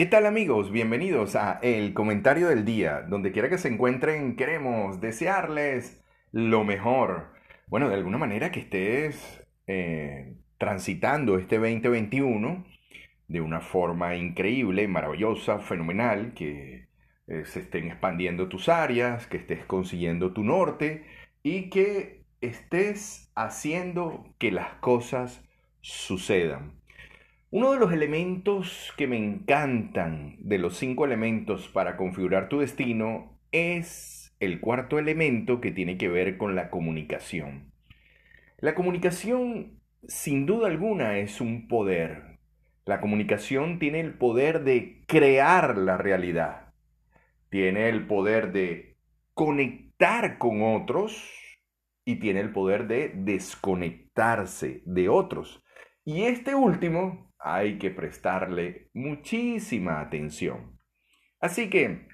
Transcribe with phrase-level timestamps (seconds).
[0.00, 0.72] ¿Qué tal amigos?
[0.72, 3.02] Bienvenidos a El Comentario del Día.
[3.02, 7.34] Donde quiera que se encuentren, queremos desearles lo mejor.
[7.66, 12.64] Bueno, de alguna manera que estés eh, transitando este 2021
[13.28, 16.88] de una forma increíble, maravillosa, fenomenal, que
[17.26, 21.04] eh, se estén expandiendo tus áreas, que estés consiguiendo tu norte
[21.42, 25.46] y que estés haciendo que las cosas
[25.82, 26.79] sucedan.
[27.52, 33.36] Uno de los elementos que me encantan de los cinco elementos para configurar tu destino
[33.50, 37.72] es el cuarto elemento que tiene que ver con la comunicación.
[38.58, 42.38] La comunicación, sin duda alguna, es un poder.
[42.84, 46.72] La comunicación tiene el poder de crear la realidad.
[47.48, 48.94] Tiene el poder de
[49.34, 51.28] conectar con otros
[52.04, 55.64] y tiene el poder de desconectarse de otros.
[56.04, 60.78] Y este último hay que prestarle muchísima atención.
[61.40, 62.08] Así que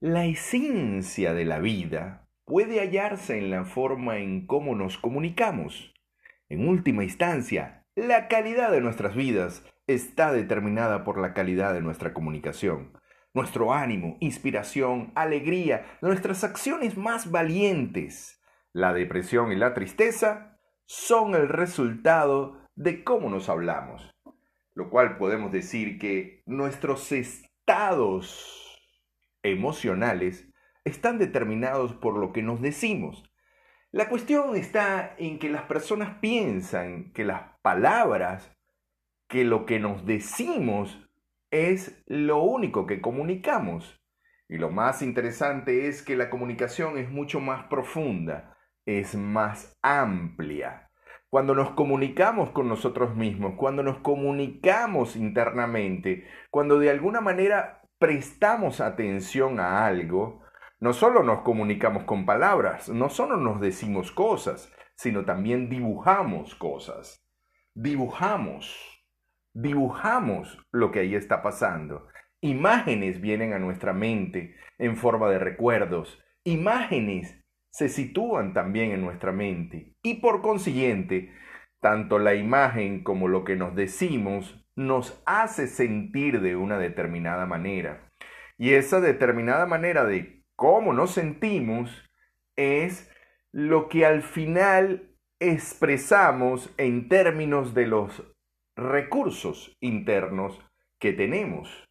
[0.00, 5.94] la esencia de la vida puede hallarse en la forma en cómo nos comunicamos.
[6.48, 12.12] En última instancia, la calidad de nuestras vidas está determinada por la calidad de nuestra
[12.12, 12.98] comunicación.
[13.32, 18.40] Nuestro ánimo, inspiración, alegría, nuestras acciones más valientes,
[18.72, 24.10] la depresión y la tristeza son el resultado de cómo nos hablamos,
[24.74, 28.80] lo cual podemos decir que nuestros estados
[29.42, 30.48] emocionales
[30.84, 33.24] están determinados por lo que nos decimos.
[33.92, 38.50] La cuestión está en que las personas piensan que las palabras,
[39.28, 41.08] que lo que nos decimos
[41.50, 44.00] es lo único que comunicamos.
[44.48, 50.83] Y lo más interesante es que la comunicación es mucho más profunda, es más amplia
[51.34, 58.80] cuando nos comunicamos con nosotros mismos, cuando nos comunicamos internamente, cuando de alguna manera prestamos
[58.80, 60.44] atención a algo,
[60.78, 67.28] no solo nos comunicamos con palabras, no solo nos decimos cosas, sino también dibujamos cosas.
[67.74, 69.04] Dibujamos,
[69.52, 72.06] dibujamos lo que ahí está pasando.
[72.42, 77.43] Imágenes vienen a nuestra mente en forma de recuerdos, imágenes
[77.74, 81.32] se sitúan también en nuestra mente y por consiguiente,
[81.80, 88.08] tanto la imagen como lo que nos decimos nos hace sentir de una determinada manera.
[88.58, 91.90] Y esa determinada manera de cómo nos sentimos
[92.54, 93.10] es
[93.50, 98.22] lo que al final expresamos en términos de los
[98.76, 100.60] recursos internos
[101.00, 101.88] que tenemos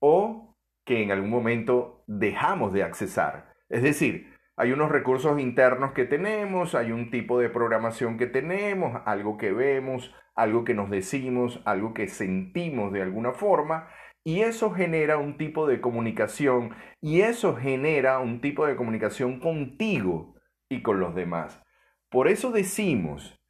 [0.00, 3.54] o que en algún momento dejamos de accesar.
[3.68, 4.29] Es decir,
[4.60, 9.52] hay unos recursos internos que tenemos, hay un tipo de programación que tenemos, algo que
[9.52, 13.88] vemos, algo que nos decimos, algo que sentimos de alguna forma,
[14.22, 20.34] y eso genera un tipo de comunicación, y eso genera un tipo de comunicación contigo
[20.68, 21.62] y con los demás.
[22.10, 23.40] Por eso decimos,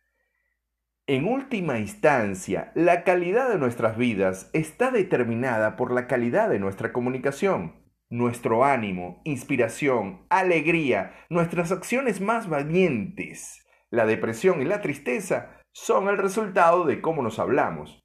[1.08, 6.92] en última instancia, la calidad de nuestras vidas está determinada por la calidad de nuestra
[6.92, 7.79] comunicación
[8.10, 16.18] nuestro ánimo, inspiración, alegría, nuestras acciones más valientes, la depresión y la tristeza son el
[16.18, 18.00] resultado de cómo nos hablamos,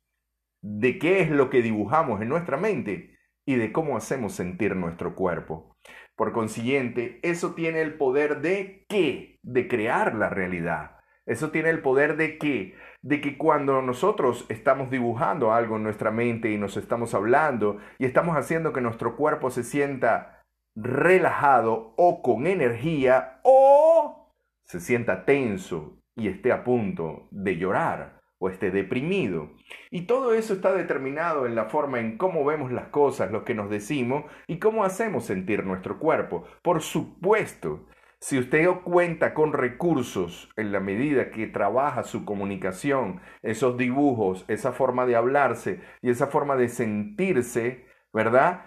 [0.61, 5.15] de qué es lo que dibujamos en nuestra mente y de cómo hacemos sentir nuestro
[5.15, 5.75] cuerpo.
[6.15, 9.39] Por consiguiente, eso tiene el poder de qué?
[9.43, 10.91] De crear la realidad.
[11.25, 12.75] Eso tiene el poder de qué?
[13.05, 18.05] De que cuando nosotros estamos dibujando algo en nuestra mente y nos estamos hablando y
[18.05, 20.41] estamos haciendo que nuestro cuerpo se sienta
[20.75, 24.31] relajado o con energía o
[24.63, 29.51] se sienta tenso y esté a punto de llorar o esté deprimido.
[29.91, 33.53] Y todo eso está determinado en la forma en cómo vemos las cosas, lo que
[33.53, 36.45] nos decimos y cómo hacemos sentir nuestro cuerpo.
[36.63, 37.85] Por supuesto
[38.25, 44.71] si usted cuenta con recursos en la medida que trabaja su comunicación, esos dibujos, esa
[44.71, 48.65] forma de hablarse y esa forma de sentirse, ¿verdad?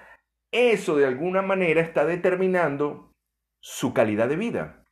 [0.53, 3.17] Eso de alguna manera está determinando
[3.61, 4.85] su calidad de vida,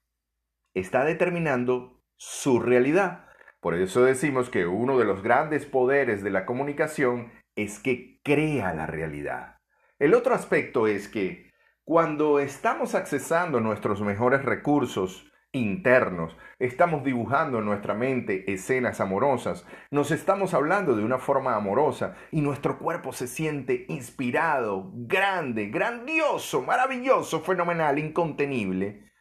[0.75, 3.29] está determinando su realidad.
[3.61, 8.75] Por eso decimos que uno de los grandes poderes de la comunicación es que crea
[8.75, 9.59] la realidad.
[10.01, 11.46] El otro aspecto es que
[11.87, 20.11] cuando estamos accesando nuestros mejores recursos internos, estamos dibujando en nuestra mente escenas amorosas, nos
[20.11, 27.43] estamos hablando de una forma amorosa y nuestro cuerpo se siente inspirado, grande, grandioso, maravilloso,
[27.43, 29.13] fenomenal, incontenible,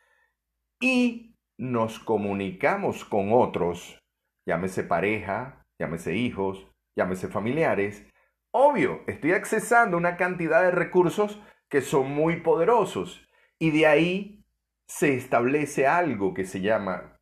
[0.81, 4.03] y nos comunicamos con otros,
[4.47, 8.07] llámese pareja, llámese hijos, llámese familiares,
[8.51, 11.39] obvio, estoy accesando una cantidad de recursos
[11.75, 13.27] que son muy poderosos
[13.59, 14.45] y de ahí
[14.87, 17.19] se establece algo que se llama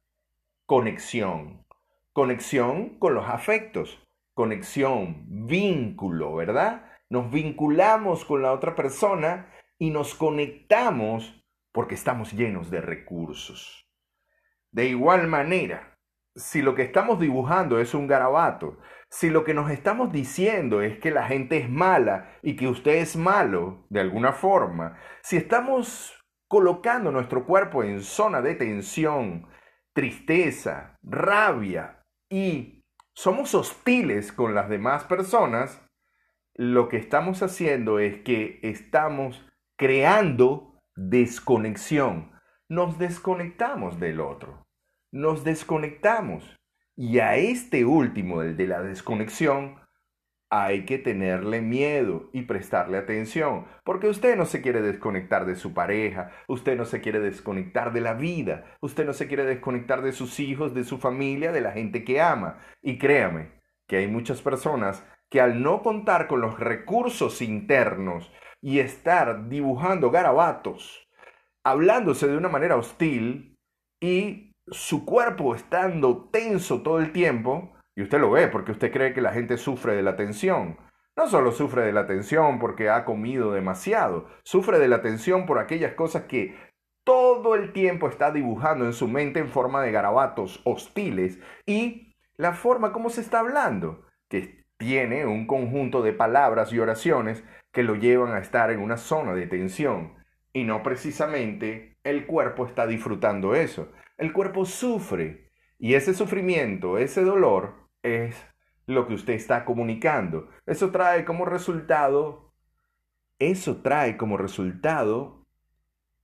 [0.67, 1.65] conexión.
[2.11, 6.85] Conexión con los afectos, conexión, vínculo, ¿verdad?
[7.09, 13.89] Nos vinculamos con la otra persona y nos conectamos porque estamos llenos de recursos.
[14.69, 15.93] De igual manera,
[16.35, 18.77] si lo que estamos dibujando es un garabato,
[19.09, 22.94] si lo que nos estamos diciendo es que la gente es mala y que usted
[22.95, 26.13] es malo de alguna forma, si estamos
[26.47, 29.47] colocando nuestro cuerpo en zona de tensión,
[29.94, 32.83] tristeza, rabia y
[33.13, 35.79] somos hostiles con las demás personas,
[36.56, 39.45] lo que estamos haciendo es que estamos
[39.77, 42.31] creando desconexión.
[42.69, 44.65] Nos desconectamos del otro.
[45.13, 46.60] Nos desconectamos.
[46.95, 49.80] Y a este último, el de la desconexión,
[50.50, 55.75] hay que tenerle miedo y prestarle atención, porque usted no se quiere desconectar de su
[55.75, 60.13] pareja, usted no se quiere desconectar de la vida, usted no se quiere desconectar de
[60.13, 62.57] sus hijos, de su familia, de la gente que ama.
[62.81, 63.51] Y créame
[63.88, 68.31] que hay muchas personas que al no contar con los recursos internos
[68.62, 71.07] y estar dibujando garabatos,
[71.63, 73.60] hablándose de una manera hostil
[74.01, 79.13] y su cuerpo estando tenso todo el tiempo, y usted lo ve porque usted cree
[79.13, 80.77] que la gente sufre de la tensión.
[81.15, 85.60] No solo sufre de la tensión porque ha comido demasiado, sufre de la tensión por
[85.60, 86.56] aquellas cosas que
[87.04, 92.54] todo el tiempo está dibujando en su mente en forma de garabatos hostiles y la
[92.54, 97.95] forma como se está hablando, que tiene un conjunto de palabras y oraciones que lo
[97.95, 100.15] llevan a estar en una zona de tensión
[100.51, 103.92] y no precisamente el cuerpo está disfrutando eso.
[104.18, 108.36] El cuerpo sufre y ese sufrimiento, ese dolor es
[108.86, 110.50] lo que usted está comunicando.
[110.65, 112.54] Eso trae como resultado,
[113.39, 115.45] eso trae como resultado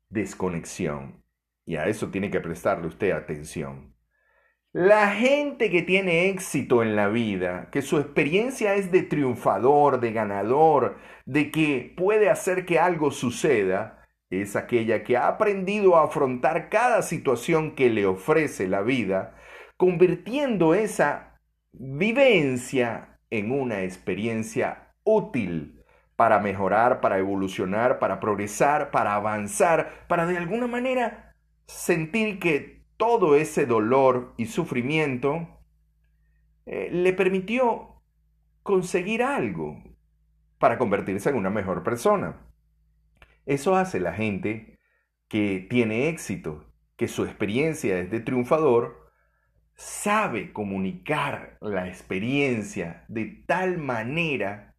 [0.09, 1.23] desconexión.
[1.65, 3.95] Y a eso tiene que prestarle usted atención.
[4.71, 10.11] La gente que tiene éxito en la vida, que su experiencia es de triunfador, de
[10.11, 13.98] ganador, de que puede hacer que algo suceda,
[14.29, 19.35] es aquella que ha aprendido a afrontar cada situación que le ofrece la vida,
[19.77, 21.39] convirtiendo esa
[21.71, 25.83] vivencia en una experiencia útil
[26.15, 31.33] para mejorar, para evolucionar, para progresar, para avanzar, para de alguna manera
[31.65, 35.47] sentir que todo ese dolor y sufrimiento
[36.65, 38.03] eh, le permitió
[38.63, 39.81] conseguir algo
[40.57, 42.48] para convertirse en una mejor persona.
[43.49, 44.77] Eso hace la gente
[45.27, 49.11] que tiene éxito, que su experiencia es de triunfador,
[49.73, 54.75] sabe comunicar la experiencia de tal manera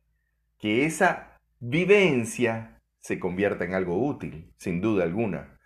[0.60, 5.58] que esa vivencia se convierta en algo útil, sin duda alguna.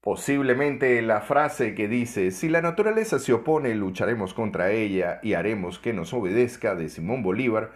[0.00, 5.78] Posiblemente la frase que dice, si la naturaleza se opone, lucharemos contra ella y haremos
[5.78, 7.72] que nos obedezca de Simón Bolívar,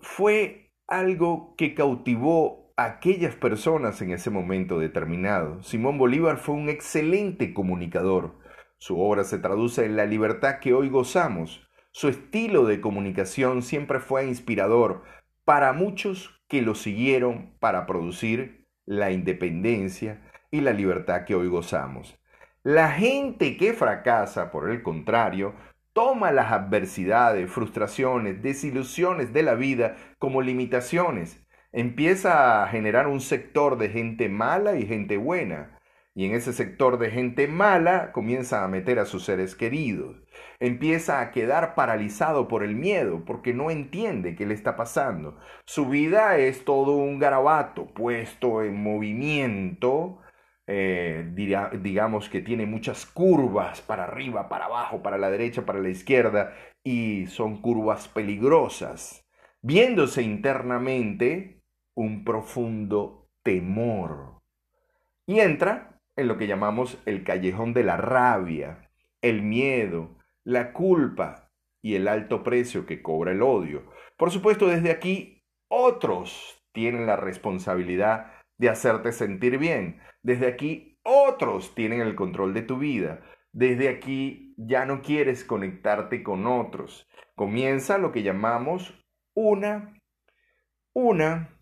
[0.00, 5.62] fue algo que cautivó aquellas personas en ese momento determinado.
[5.62, 8.36] Simón Bolívar fue un excelente comunicador,
[8.78, 11.68] su obra se traduce en la libertad que hoy gozamos.
[11.90, 15.02] Su estilo de comunicación siempre fue inspirador
[15.44, 20.22] para muchos que lo siguieron para producir la independencia
[20.52, 22.16] y la libertad que hoy gozamos.
[22.62, 25.54] La gente que fracasa, por el contrario,
[25.92, 31.44] toma las adversidades, frustraciones, desilusiones de la vida como limitaciones.
[31.72, 35.78] Empieza a generar un sector de gente mala y gente buena
[36.18, 40.16] y en ese sector de gente mala comienza a meter a sus seres queridos.
[40.58, 45.38] Empieza a quedar paralizado por el miedo porque no entiende qué le está pasando.
[45.64, 50.18] Su vida es todo un garabato puesto en movimiento.
[50.66, 51.30] Eh,
[51.80, 56.52] digamos que tiene muchas curvas para arriba, para abajo, para la derecha, para la izquierda
[56.82, 59.24] y son curvas peligrosas.
[59.62, 61.57] Viéndose internamente
[61.98, 64.40] un profundo temor.
[65.26, 68.88] Y entra en lo que llamamos el callejón de la rabia,
[69.20, 71.50] el miedo, la culpa
[71.82, 73.90] y el alto precio que cobra el odio.
[74.16, 80.00] Por supuesto, desde aquí otros tienen la responsabilidad de hacerte sentir bien.
[80.22, 83.22] Desde aquí otros tienen el control de tu vida.
[83.50, 87.08] Desde aquí ya no quieres conectarte con otros.
[87.34, 89.94] Comienza lo que llamamos una
[90.94, 91.57] una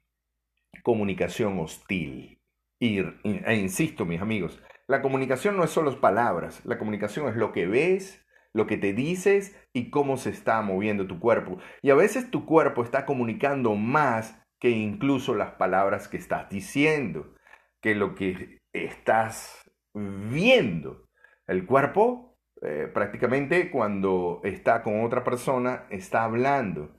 [0.83, 2.41] comunicación hostil.
[2.79, 7.53] Y, e insisto, mis amigos, la comunicación no es solo palabras, la comunicación es lo
[7.53, 11.59] que ves, lo que te dices y cómo se está moviendo tu cuerpo.
[11.83, 17.35] Y a veces tu cuerpo está comunicando más que incluso las palabras que estás diciendo,
[17.81, 21.09] que lo que estás viendo.
[21.47, 26.97] El cuerpo eh, prácticamente cuando está con otra persona está hablando.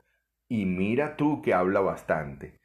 [0.49, 2.56] Y mira tú que habla bastante.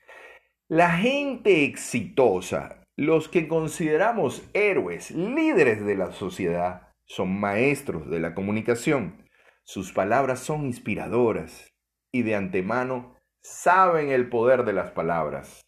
[0.72, 8.34] La gente exitosa, los que consideramos héroes, líderes de la sociedad, son maestros de la
[8.34, 9.22] comunicación.
[9.64, 11.74] Sus palabras son inspiradoras
[12.10, 15.60] y de antemano saben el poder de las palabras,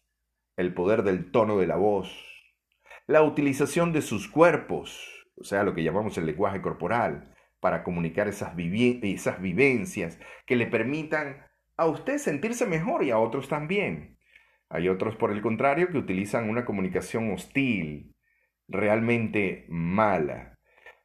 [0.57, 2.09] el poder del tono de la voz,
[3.05, 8.27] la utilización de sus cuerpos, o sea, lo que llamamos el lenguaje corporal, para comunicar
[8.27, 11.45] esas, vivencias que le permitan
[11.77, 14.14] a usted sentirse mejor y a otros también.
[14.69, 18.15] Hay otros, por el contrario, que utilizan una comunicación hostil,
[18.67, 20.57] realmente mala,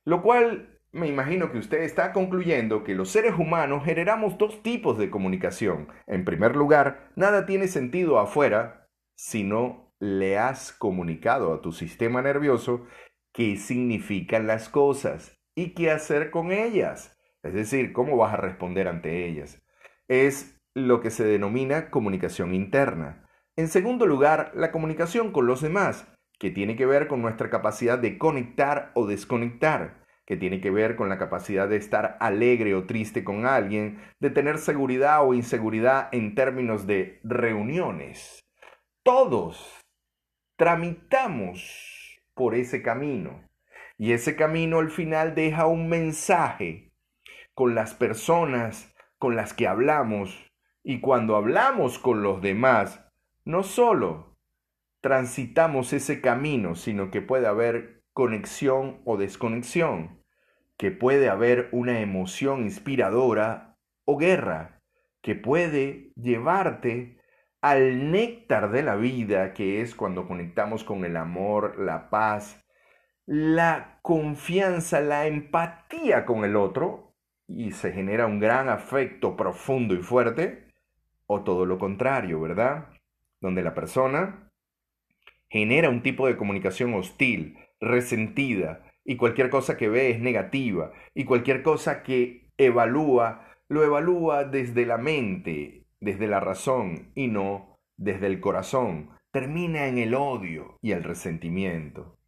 [0.05, 4.99] lo cual me imagino que usted está concluyendo que los seres humanos generamos dos tipos
[4.99, 5.89] de comunicación.
[6.07, 12.23] En primer lugar, nada tiene sentido afuera si no le has comunicado a tu sistema
[12.23, 12.87] nervioso
[13.33, 17.17] qué significan las cosas y qué hacer con ellas.
[17.43, 19.63] Es decir, cómo vas a responder ante ellas.
[20.09, 23.29] Es lo que se denomina comunicación interna.
[23.61, 27.99] En segundo lugar, la comunicación con los demás, que tiene que ver con nuestra capacidad
[27.99, 32.87] de conectar o desconectar, que tiene que ver con la capacidad de estar alegre o
[32.87, 38.41] triste con alguien, de tener seguridad o inseguridad en términos de reuniones.
[39.03, 39.79] Todos
[40.57, 43.47] tramitamos por ese camino.
[43.99, 46.95] Y ese camino al final deja un mensaje
[47.53, 50.51] con las personas con las que hablamos
[50.83, 53.05] y cuando hablamos con los demás,
[53.51, 54.37] no solo
[55.01, 60.23] transitamos ese camino, sino que puede haber conexión o desconexión,
[60.77, 64.81] que puede haber una emoción inspiradora o guerra,
[65.23, 67.19] que puede llevarte
[67.61, 72.65] al néctar de la vida, que es cuando conectamos con el amor, la paz,
[73.27, 77.15] la confianza, la empatía con el otro,
[77.47, 80.69] y se genera un gran afecto profundo y fuerte,
[81.27, 82.89] o todo lo contrario, ¿verdad?
[83.41, 84.51] Donde la persona
[85.49, 91.25] genera un tipo de comunicación hostil, resentida, y cualquier cosa que ve es negativa, y
[91.25, 98.27] cualquier cosa que evalúa, lo evalúa desde la mente, desde la razón, y no desde
[98.27, 99.11] el corazón.
[99.33, 102.19] Termina en el odio y el resentimiento.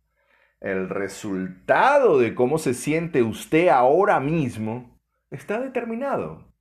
[0.61, 5.01] El resultado de cómo se siente usted ahora mismo
[5.31, 6.52] está determinado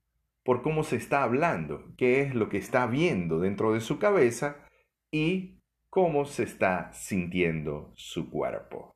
[0.43, 4.65] por cómo se está hablando, qué es lo que está viendo dentro de su cabeza
[5.11, 8.95] y cómo se está sintiendo su cuerpo.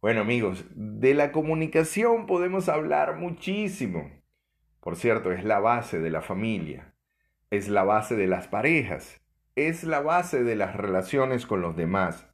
[0.00, 4.10] Bueno amigos, de la comunicación podemos hablar muchísimo.
[4.80, 6.94] Por cierto, es la base de la familia,
[7.50, 9.20] es la base de las parejas,
[9.56, 12.26] es la base de las relaciones con los demás.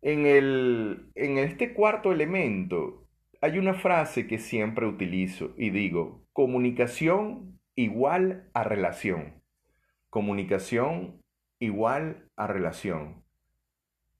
[0.00, 3.01] En, el, en este cuarto elemento
[3.42, 9.42] hay una frase que siempre utilizo y digo, comunicación igual a relación.
[10.10, 11.20] Comunicación
[11.58, 13.24] igual a relación.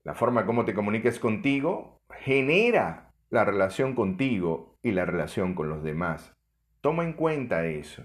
[0.02, 5.84] La forma como te comuniques contigo genera la relación contigo y la relación con los
[5.84, 6.34] demás.
[6.80, 8.02] Toma en cuenta eso.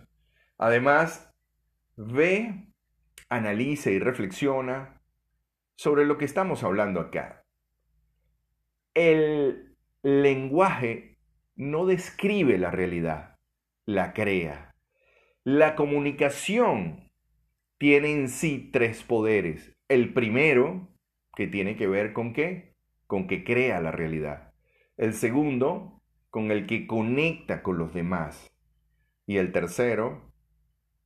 [0.60, 1.34] Además,
[1.96, 2.68] ve,
[3.28, 5.02] analiza y reflexiona
[5.76, 7.44] sobre lo que estamos hablando acá.
[8.94, 9.67] El
[10.04, 11.18] lenguaje
[11.56, 13.38] no describe la realidad,
[13.86, 14.76] la crea.
[15.44, 17.10] La comunicación
[17.78, 19.76] tiene en sí tres poderes.
[19.88, 20.90] El primero,
[21.36, 22.76] que tiene que ver con qué?
[23.06, 24.54] Con que crea la realidad.
[24.98, 28.52] El segundo, con el que conecta con los demás.
[29.26, 30.34] Y el tercero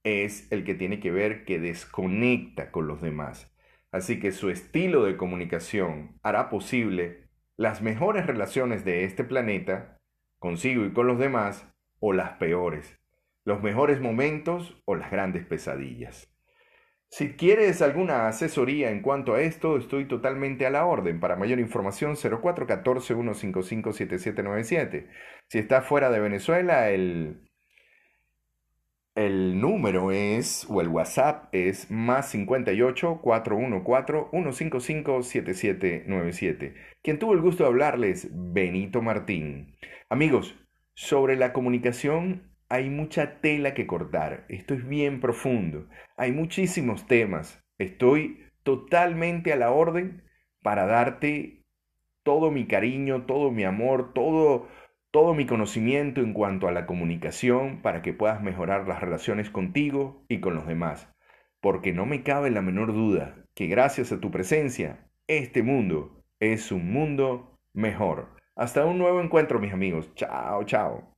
[0.03, 3.53] es el que tiene que ver que desconecta con los demás.
[3.91, 7.29] Así que su estilo de comunicación hará posible
[7.61, 9.99] las mejores relaciones de este planeta
[10.39, 12.97] consigo y con los demás, o las peores,
[13.45, 16.33] los mejores momentos o las grandes pesadillas.
[17.11, 21.19] Si quieres alguna asesoría en cuanto a esto, estoy totalmente a la orden.
[21.19, 25.07] Para mayor información, 0414-155-7797.
[25.47, 27.47] Si estás fuera de Venezuela, el,
[29.15, 36.75] el número es, o el WhatsApp es más 58 414 155 7797.
[37.01, 39.75] Quien tuvo el gusto de hablarles, Benito Martín.
[40.09, 40.55] Amigos,
[40.93, 44.45] sobre la comunicación hay mucha tela que cortar.
[44.47, 45.87] Esto es bien profundo.
[46.15, 47.61] Hay muchísimos temas.
[47.77, 50.23] Estoy totalmente a la orden
[50.61, 51.65] para darte
[52.23, 54.67] todo mi cariño, todo mi amor, todo
[55.11, 60.23] todo mi conocimiento en cuanto a la comunicación para que puedas mejorar las relaciones contigo
[60.29, 61.09] y con los demás,
[61.59, 66.71] porque no me cabe la menor duda que gracias a tu presencia, este mundo es
[66.71, 68.29] un mundo mejor.
[68.55, 70.13] Hasta un nuevo encuentro, mis amigos.
[70.15, 71.13] Chao, chao.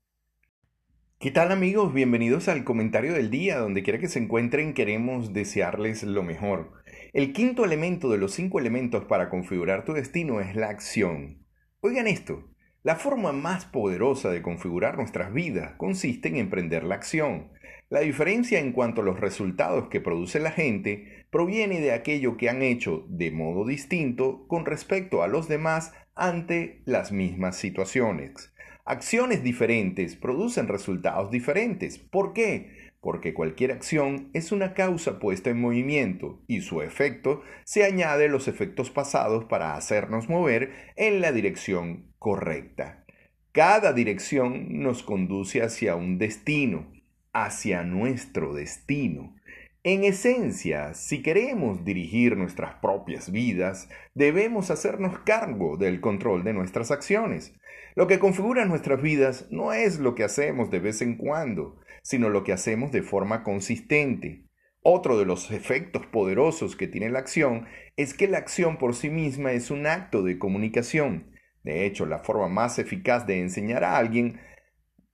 [1.20, 1.94] ¿Qué tal amigos?
[1.94, 3.60] Bienvenidos al comentario del día.
[3.60, 6.74] Donde quiera que se encuentren, queremos desearles lo mejor.
[7.14, 11.46] El quinto elemento de los cinco elementos para configurar tu destino es la acción.
[11.80, 12.53] Oigan esto,
[12.84, 17.48] la forma más poderosa de configurar nuestras vidas consiste en emprender la acción.
[17.90, 22.50] La diferencia en cuanto a los resultados que produce la gente proviene de aquello que
[22.50, 28.54] han hecho de modo distinto con respecto a los demás ante las mismas situaciones.
[28.84, 31.98] Acciones diferentes producen resultados diferentes.
[31.98, 32.83] ¿Por qué?
[33.04, 38.30] Porque cualquier acción es una causa puesta en movimiento y su efecto se añade a
[38.30, 43.04] los efectos pasados para hacernos mover en la dirección correcta.
[43.52, 46.94] Cada dirección nos conduce hacia un destino,
[47.34, 49.36] hacia nuestro destino.
[49.84, 56.90] En esencia, si queremos dirigir nuestras propias vidas, debemos hacernos cargo del control de nuestras
[56.90, 57.54] acciones.
[57.96, 62.30] Lo que configura nuestras vidas no es lo que hacemos de vez en cuando, sino
[62.30, 64.46] lo que hacemos de forma consistente.
[64.84, 69.10] Otro de los efectos poderosos que tiene la acción es que la acción por sí
[69.10, 71.32] misma es un acto de comunicación.
[71.64, 74.42] De hecho, la forma más eficaz de enseñar a alguien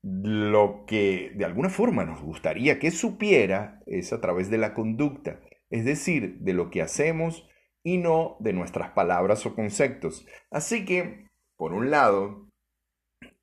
[0.01, 5.41] lo que de alguna forma nos gustaría que supiera es a través de la conducta,
[5.69, 7.47] es decir, de lo que hacemos
[7.83, 10.25] y no de nuestras palabras o conceptos.
[10.49, 11.27] Así que,
[11.57, 12.49] por un lado,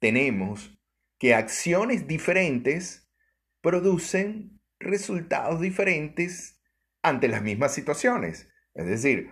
[0.01, 0.77] tenemos
[1.19, 3.06] que acciones diferentes
[3.67, 6.63] producen resultados diferentes
[7.03, 8.49] ante las mismas situaciones.
[8.75, 9.29] Es decir,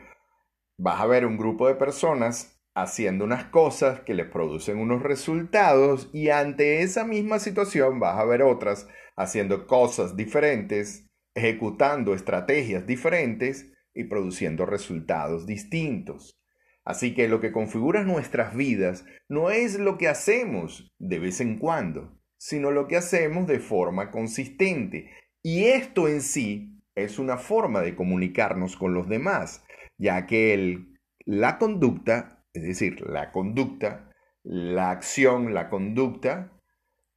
[0.77, 6.11] vas a ver un grupo de personas haciendo unas cosas que les producen unos resultados
[6.13, 13.73] y ante esa misma situación vas a ver otras haciendo cosas diferentes, ejecutando estrategias diferentes
[13.95, 16.33] y produciendo resultados distintos.
[16.85, 21.57] Así que lo que configura nuestras vidas no es lo que hacemos de vez en
[21.57, 25.11] cuando, sino lo que hacemos de forma consistente.
[25.43, 29.65] Y esto en sí es una forma de comunicarnos con los demás,
[29.97, 30.85] ya que
[31.25, 34.11] la conducta, es decir, la conducta,
[34.43, 36.53] la acción, la conducta,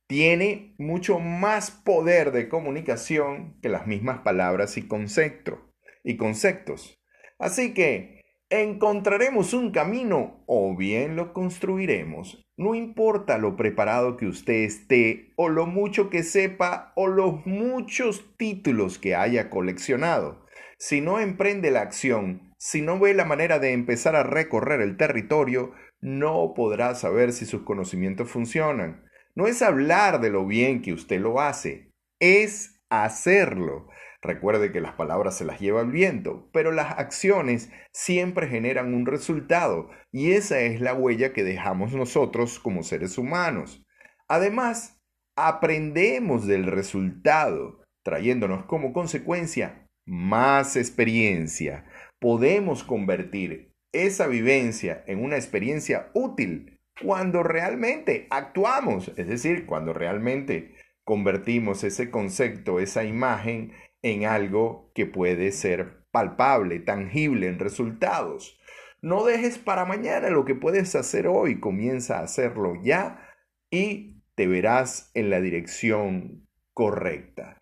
[0.07, 5.73] tiene mucho más poder de comunicación que las mismas palabras y, concepto,
[6.05, 7.01] y conceptos.
[7.37, 8.16] Así que
[8.49, 12.41] Encontraremos un camino o bien lo construiremos.
[12.55, 18.37] No importa lo preparado que usted esté o lo mucho que sepa o los muchos
[18.37, 20.45] títulos que haya coleccionado.
[20.79, 24.95] Si no emprende la acción, si no ve la manera de empezar a recorrer el
[24.95, 29.03] territorio, no podrá saber si sus conocimientos funcionan.
[29.35, 33.89] No es hablar de lo bien que usted lo hace, es hacerlo.
[34.21, 39.05] Recuerde que las palabras se las lleva el viento, pero las acciones siempre generan un
[39.05, 43.85] resultado y esa es la huella que dejamos nosotros como seres humanos.
[44.27, 44.99] Además,
[45.37, 51.85] aprendemos del resultado, trayéndonos como consecuencia más experiencia.
[52.19, 60.73] Podemos convertir esa vivencia en una experiencia útil cuando realmente actuamos, es decir, cuando realmente
[61.05, 68.59] convertimos ese concepto, esa imagen, en algo que puede ser palpable, tangible en resultados.
[69.01, 73.27] No dejes para mañana lo que puedes hacer hoy, comienza a hacerlo ya
[73.69, 77.61] y te verás en la dirección correcta.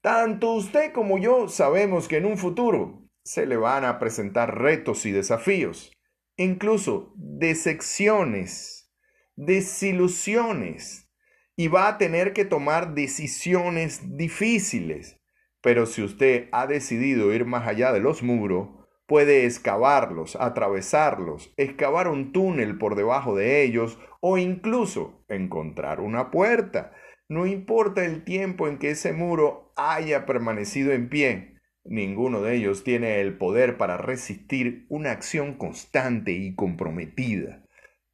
[0.00, 5.06] Tanto usted como yo sabemos que en un futuro se le van a presentar retos
[5.06, 5.92] y desafíos,
[6.36, 8.92] incluso decepciones,
[9.36, 11.10] desilusiones,
[11.56, 15.20] y va a tener que tomar decisiones difíciles.
[15.64, 18.68] Pero si usted ha decidido ir más allá de los muros,
[19.06, 26.92] puede excavarlos, atravesarlos, excavar un túnel por debajo de ellos o incluso encontrar una puerta.
[27.30, 32.84] No importa el tiempo en que ese muro haya permanecido en pie, ninguno de ellos
[32.84, 37.64] tiene el poder para resistir una acción constante y comprometida.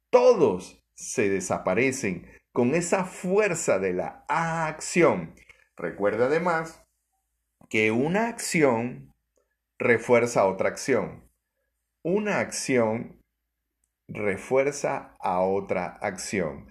[0.09, 5.35] Todos se desaparecen con esa fuerza de la acción.
[5.75, 6.80] Recuerda además
[7.71, 9.13] que una acción
[9.79, 11.23] refuerza otra acción.
[12.03, 13.21] Una acción
[14.09, 16.67] refuerza a otra acción.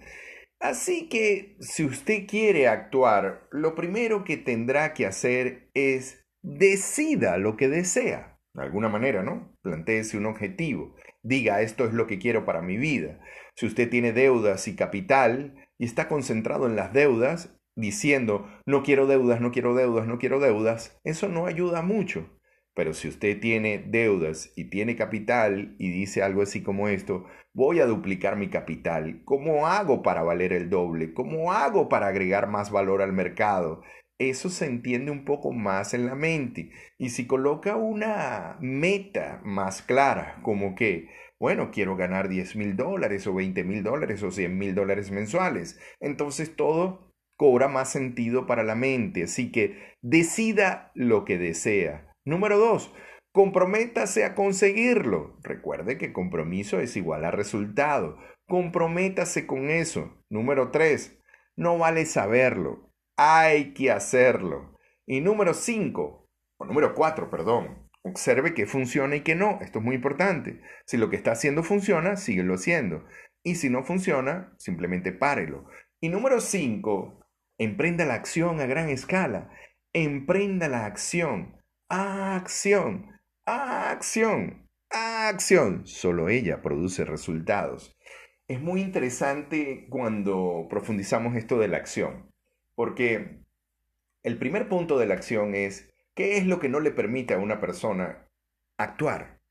[0.59, 7.57] Así que si usted quiere actuar, lo primero que tendrá que hacer es decida lo
[7.57, 8.39] que desea.
[8.53, 9.57] De alguna manera, ¿no?
[9.63, 10.95] Plantéese un objetivo.
[11.23, 13.19] Diga, esto es lo que quiero para mi vida.
[13.55, 19.07] Si usted tiene deudas y capital, y está concentrado en las deudas, diciendo, no quiero
[19.07, 22.29] deudas, no quiero deudas, no quiero deudas, eso no ayuda mucho.
[22.73, 27.81] Pero si usted tiene deudas y tiene capital y dice algo así como esto, voy
[27.81, 31.13] a duplicar mi capital, ¿cómo hago para valer el doble?
[31.13, 33.81] ¿Cómo hago para agregar más valor al mercado?
[34.19, 36.71] Eso se entiende un poco más en la mente.
[36.97, 43.27] Y si coloca una meta más clara, como que, bueno, quiero ganar 10 mil dólares
[43.27, 47.10] o 20 mil dólares o 100 mil dólares mensuales, entonces todo
[47.41, 49.23] cobra más sentido para la mente.
[49.23, 52.93] Así que decida lo que desea Número dos,
[53.31, 55.39] comprométase a conseguirlo.
[55.41, 58.19] Recuerde que compromiso es igual a resultado.
[58.47, 60.23] Comprométase con eso.
[60.29, 61.19] Número tres,
[61.55, 62.93] no vale saberlo.
[63.17, 64.77] Hay que hacerlo.
[65.07, 69.57] Y número cinco, o número cuatro, perdón, observe que funciona y que no.
[69.61, 70.61] Esto es muy importante.
[70.85, 73.03] Si lo que está haciendo funciona, síguelo haciendo.
[73.43, 75.65] Y si no funciona, simplemente párelo.
[75.99, 77.20] Y número cinco,
[77.63, 79.49] emprenda la acción a gran escala.
[79.93, 85.85] Emprenda la acción acción, acción, acción.
[85.85, 87.97] Solo ella produce resultados.
[88.47, 92.31] Es muy interesante cuando profundizamos esto de la acción,
[92.75, 93.41] porque
[94.23, 97.39] el primer punto de la acción es qué es lo que no le permite a
[97.39, 98.27] una persona
[98.77, 99.41] actuar.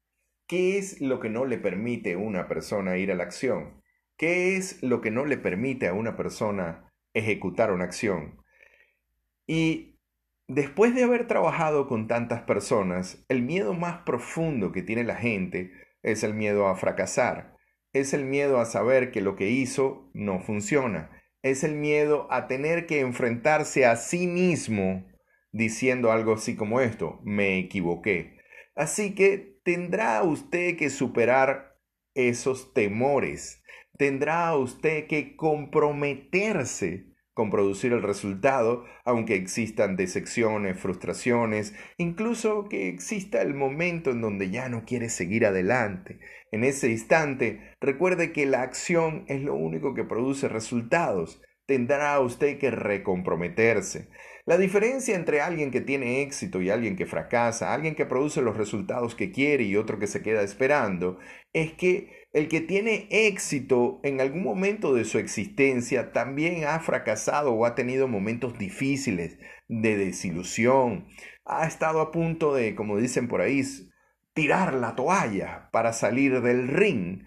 [0.46, 3.82] ¿Qué es lo que no le permite a una persona ir a la acción?
[4.16, 8.42] ¿Qué es lo que no le permite a una persona ejecutar una acción?
[9.46, 9.90] Y
[10.52, 15.70] Después de haber trabajado con tantas personas, el miedo más profundo que tiene la gente
[16.02, 17.54] es el miedo a fracasar,
[17.92, 22.48] es el miedo a saber que lo que hizo no funciona, es el miedo a
[22.48, 25.06] tener que enfrentarse a sí mismo
[25.52, 28.40] diciendo algo así como esto, me equivoqué.
[28.74, 31.76] Así que tendrá usted que superar
[32.14, 33.62] esos temores,
[34.00, 43.42] tendrá usted que comprometerse con producir el resultado, aunque existan decepciones, frustraciones, incluso que exista
[43.42, 46.18] el momento en donde ya no quiere seguir adelante.
[46.50, 51.42] En ese instante, recuerde que la acción es lo único que produce resultados.
[51.66, 54.08] Tendrá usted que recomprometerse.
[54.46, 58.56] La diferencia entre alguien que tiene éxito y alguien que fracasa, alguien que produce los
[58.56, 61.18] resultados que quiere y otro que se queda esperando,
[61.52, 67.52] es que el que tiene éxito en algún momento de su existencia también ha fracasado
[67.52, 69.38] o ha tenido momentos difíciles
[69.68, 71.08] de desilusión,
[71.44, 73.62] ha estado a punto de, como dicen por ahí,
[74.32, 77.24] tirar la toalla para salir del ring,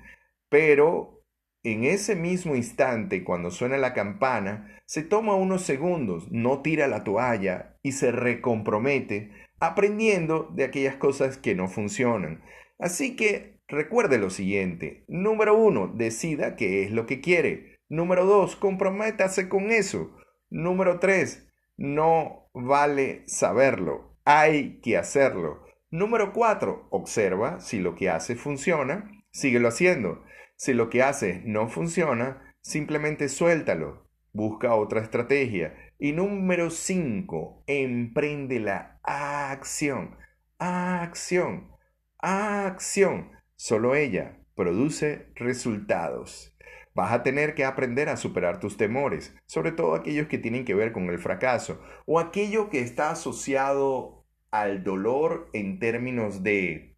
[0.50, 1.26] pero
[1.64, 7.04] en ese mismo instante, cuando suena la campana, se toma unos segundos, no tira la
[7.04, 12.44] toalla y se recompromete aprendiendo de aquellas cosas que no funcionan.
[12.80, 15.04] Así que recuerde lo siguiente.
[15.08, 17.78] Número uno, decida qué es lo que quiere.
[17.90, 20.16] Número dos, comprométase con eso.
[20.50, 24.18] Número tres, no vale saberlo.
[24.26, 25.66] Hay que hacerlo.
[25.92, 29.12] Número cuatro, observa si lo que hace funciona.
[29.32, 30.24] Síguelo haciendo.
[30.56, 35.76] Si lo que hace no funciona, simplemente suéltalo, busca otra estrategia.
[36.00, 40.18] Y número 5, emprende la acción,
[40.58, 41.72] acción,
[42.20, 43.32] acción.
[43.64, 46.54] Solo ella produce resultados.
[46.94, 50.74] Vas a tener que aprender a superar tus temores, sobre todo aquellos que tienen que
[50.74, 56.98] ver con el fracaso o aquello que está asociado al dolor en términos de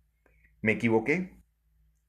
[0.63, 1.36] ¿me equivoqué?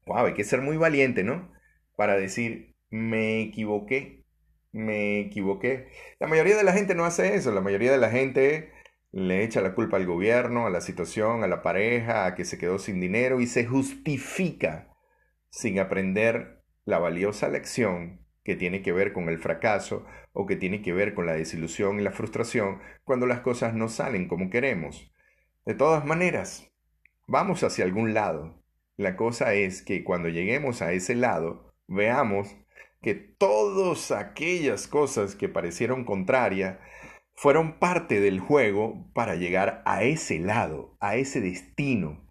[0.06, 1.52] wow, hay que ser muy valiente, ¿no?
[1.94, 4.24] Para decir, me equivoqué,
[4.72, 5.90] me equivoqué.
[6.18, 8.72] La mayoría de la gente no hace eso, la mayoría de la gente
[9.16, 12.58] le echa la culpa al gobierno, a la situación, a la pareja, a que se
[12.58, 14.94] quedó sin dinero y se justifica
[15.48, 20.82] sin aprender la valiosa lección que tiene que ver con el fracaso o que tiene
[20.82, 25.10] que ver con la desilusión y la frustración cuando las cosas no salen como queremos.
[25.64, 26.70] De todas maneras,
[27.26, 28.62] vamos hacia algún lado
[28.96, 32.56] la cosa es que cuando lleguemos a ese lado, veamos
[33.02, 36.78] que todas aquellas cosas que parecieron contrarias
[37.36, 42.26] fueron parte del juego para llegar a ese lado, a ese destino,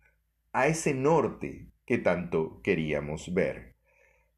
[0.51, 3.75] a ese norte que tanto queríamos ver.